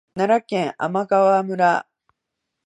[0.15, 1.87] 奈良県天川村